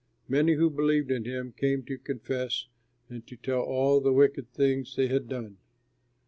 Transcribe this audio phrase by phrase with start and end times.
[0.27, 2.65] Many who believed in him came to confess
[3.07, 5.57] and to tell all the wicked things they had done.